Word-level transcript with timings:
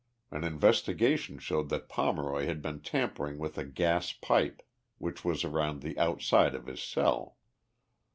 An 0.31 0.43
investigation 0.43 1.37
showed 1.37 1.69
that 1.69 1.87
Pomeroy 1.87 2.47
had 2.47 2.59
been 2.59 2.79
tampering 2.81 3.37
with 3.37 3.59
a 3.59 3.63
gas 3.63 4.13
pipe, 4.13 4.63
which 4.97 5.23
was 5.23 5.43
around 5.43 5.83
the 5.83 5.95
outside 5.99 6.55
of 6.55 6.65
his 6.65 6.81
cell. 6.81 7.37